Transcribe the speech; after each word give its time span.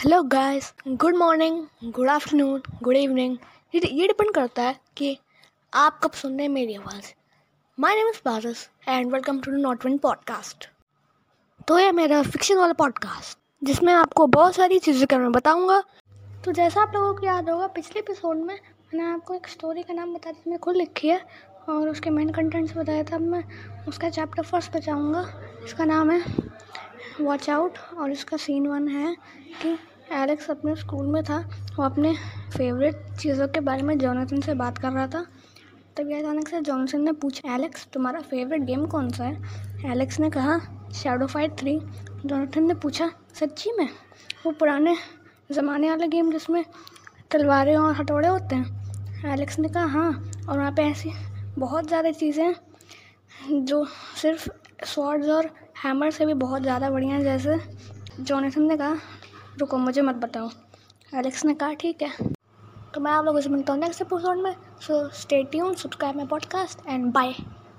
Hello 0.00 0.22
guys 0.22 0.72
good 0.88 1.16
morning 1.16 1.90
good 1.94 2.08
afternoon 2.08 2.60
good 2.82 2.96
evening 2.96 3.36
ये 3.74 4.06
depend 4.06 4.32
करता 4.34 4.62
है 4.62 4.76
कि 4.96 5.16
आप 5.72 5.98
कब 6.02 6.12
सुन 6.12 6.32
रहे 6.32 6.42
हैं 6.42 6.48
मेरी 6.48 6.74
आवाज़। 6.74 7.12
My 7.78 7.96
name 7.96 8.08
is 8.08 8.20
Baras 8.24 8.68
and 8.88 9.12
welcome 9.12 9.40
to 9.40 9.50
the 9.50 9.54
not 9.56 9.84
one 9.86 9.98
podcast 9.98 10.68
तो 11.68 11.78
ये 11.78 11.90
मेरा 11.92 12.22
फिक्शन 12.22 12.58
वाला 12.58 12.72
पॉडकास्ट 12.72 13.38
जिसमें 13.62 13.92
आपको 13.94 14.26
बहुत 14.28 14.54
सारी 14.54 14.78
चीज़ें 14.78 15.06
के 15.06 15.16
मैं 15.16 15.32
बताऊँगा। 15.32 15.80
तो 16.44 16.52
जैसा 16.52 16.82
आप 16.82 16.94
लोगों 16.94 17.14
को 17.14 17.26
याद 17.26 17.50
होगा, 17.50 17.66
पिछले 17.66 18.00
एपिसोड 18.00 18.36
में 18.36 18.54
मैंने 18.54 19.04
आपको 19.04 19.34
एक 19.34 19.48
स्टोरी 19.48 19.82
का 19.82 19.94
नाम 19.94 20.14
बताया 20.14 20.42
मैंने 20.46 20.58
खुद 20.58 20.76
लिखी 20.76 21.08
है, 21.08 21.20
और 21.68 21.88
उसके 21.88 22.10
मेन 22.10 22.30
कंटेंट्स 22.32 22.76
बताया 22.76 23.04
था। 23.04 23.18
मैं 23.18 23.44
उसका 23.88 24.10
चैप्टर 24.10 24.42
फ़र्स्ट 24.42 24.76
बचाऊँगा 24.76 25.26
इसका 25.64 25.84
नाम 25.84 26.10
है 26.10 26.48
वॉच 27.20 27.48
आउट 27.50 27.78
और 27.98 28.10
इसका 28.12 28.36
सीन 28.36 28.66
वन 28.66 28.88
है 28.88 29.14
कि 29.62 29.76
एलेक्स 30.12 30.50
अपने 30.50 30.74
स्कूल 30.76 31.06
में 31.06 31.22
था। 31.24 31.38
वो 31.76 31.84
अपने 31.84 32.14
फेवरेट 32.56 33.02
चीज़ों 33.20 33.48
के 33.48 33.60
बारे 33.60 33.82
में 33.82 33.96
जॉनसन 33.98 34.40
से 34.40 34.54
बात 34.54 34.78
कर 34.78 34.92
रहा 34.92 35.06
था। 35.06 35.24
तभी 35.96 36.14
अचानक 36.14 36.48
से 36.48 36.60
जॉनसन 36.60 37.00
ने 37.00 37.12
पूछा 37.14 37.54
एलेक्स 37.54 37.86
तुम्हारा 37.92 38.20
फेवरेट 38.20 38.62
गेम 38.62 38.86
कौन 38.86 39.10
सा 39.10 39.24
है? 39.24 39.90
एलेक्स 39.92 40.20
ने 40.20 40.30
कहा 40.30 40.58
शेडो 40.94 41.26
फाइट 41.26 41.58
थ्री 41.58 41.78
जॉनसन 42.26 42.66
ने 42.66 42.74
पूछा, 42.74 43.10
सच्ची 43.34 43.72
में? 43.78 43.88
वो 44.46 44.52
पुराने 44.52 44.96
ज़माने 45.52 45.90
वाला 45.90 46.06
गेम 46.06 46.32
जिसमें 46.32 46.64
तलवारें 47.30 47.76
और 47.76 47.94
हथौड़े 47.94 48.28
होते 48.28 48.56
हैं? 48.56 49.32
एलेक्स 49.32 49.58
ने 49.58 49.68
कहा 49.68 49.84
हाँ 49.84 50.10
और 50.48 50.58
वहाँ 50.58 50.72
पे 50.72 50.82
ऐसी 50.82 51.12
बहुत 51.58 51.86
ज़्यादा 51.88 52.10
चीज़ें 52.12 52.54
जो 53.64 53.84
सिर्फ़ 54.16 54.48
स्वॉर्ड्स 54.84 55.28
और 55.28 55.50
हैमर 55.84 56.10
से 56.10 56.26
भी 56.26 56.34
बहुत 56.34 56.62
ज़्यादा 56.62 56.90
बढ़िया 56.90 57.14
है, 57.14 57.22
जैसे 57.22 57.58
जॉनसन 58.20 58.62
ने 58.62 58.76
कहा, 58.76 58.96
रुको, 59.58 59.78
मुझे 59.78 60.02
मत 60.02 60.14
बताओ। 60.16 60.50
एलेक्स 61.12 61.44
ने 61.44 61.54
कहा, 61.54 61.72
ठीक 61.72 62.02
है। 62.02 62.10
तो 62.94 63.00
मैं 63.00 63.12
आप 63.12 63.24
लोगों 63.24 63.40
से 63.40 63.48
मिलता 63.48 63.72
हूँ 63.72 63.80
नेक्स्ट 63.80 64.02
एपिसोड 64.02 64.42
में। 64.42 64.54
So 64.80 65.08
stay 65.14 65.42
tune 65.44 65.74
subscribe 65.74 66.16
my 66.16 66.26
podcast 66.26 66.86
and 66.88 67.12
bye 67.12 67.34